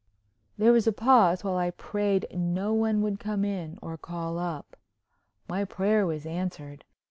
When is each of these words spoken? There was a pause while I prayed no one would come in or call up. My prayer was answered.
There 0.57 0.71
was 0.71 0.87
a 0.87 0.91
pause 0.91 1.43
while 1.43 1.57
I 1.57 1.69
prayed 1.69 2.25
no 2.35 2.73
one 2.73 3.03
would 3.03 3.19
come 3.19 3.45
in 3.45 3.77
or 3.83 3.99
call 3.99 4.39
up. 4.39 4.75
My 5.47 5.63
prayer 5.63 6.07
was 6.07 6.25
answered. 6.25 6.85